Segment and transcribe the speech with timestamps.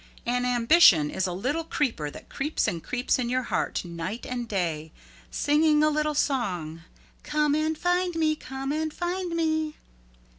[0.25, 4.47] An ambition is a little creeper that creeps and creeps in your heart night and
[4.47, 4.91] day,
[5.29, 6.81] singing a little song,
[7.21, 9.75] "Come and find me, come and find me."